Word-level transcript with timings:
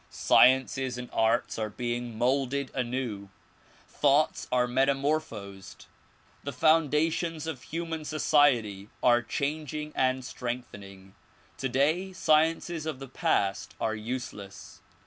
Sciences 0.09 0.97
and 0.97 1.11
arts 1.13 1.59
are 1.59 1.69
being 1.69 2.17
moulded 2.17 2.71
anew. 2.73 3.29
Thoughts 3.87 4.47
are 4.51 4.67
metamorphosed. 4.67 5.85
The 6.43 6.51
foundations 6.51 7.45
of 7.45 7.61
human 7.61 8.03
society 8.03 8.89
are 9.03 9.21
changing 9.21 9.91
and 9.93 10.25
strengthening. 10.25 11.13
Today 11.55 12.13
sciences 12.13 12.87
of 12.87 12.97
the 12.97 13.07
past 13.07 13.75
are 13.79 13.93
useless. 13.93 14.81